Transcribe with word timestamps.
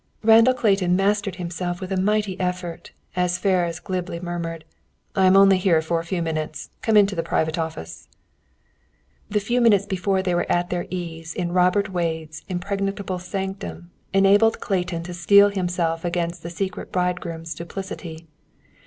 Randall 0.23 0.55
Clayton 0.55 0.95
mastered 0.95 1.35
himself 1.35 1.79
with 1.79 1.91
a 1.91 2.01
mighty 2.01 2.39
effort, 2.39 2.91
as 3.15 3.37
Ferris 3.37 3.79
glibly 3.79 4.19
murmured, 4.19 4.65
"I 5.15 5.27
am 5.27 5.37
only 5.37 5.59
here 5.59 5.79
for 5.79 5.99
a 5.99 6.03
few 6.03 6.23
moments! 6.23 6.71
Come 6.81 6.97
into 6.97 7.13
the 7.13 7.21
private 7.21 7.55
office." 7.59 8.07
The 9.29 9.39
few 9.39 9.61
minutes 9.61 9.85
before 9.85 10.23
they 10.23 10.33
were 10.33 10.51
at 10.51 10.71
their 10.71 10.87
ease 10.89 11.35
in 11.35 11.51
Robert 11.53 11.89
Wade's 11.89 12.41
impregnable 12.49 13.19
sanctum 13.19 13.91
enabled 14.11 14.59
Clayton 14.59 15.03
to 15.03 15.13
steel 15.13 15.49
himself 15.49 16.03
against 16.03 16.41
the 16.41 16.49
secret 16.49 16.91
bridegroom's 16.91 17.53
duplicity. 17.53 18.25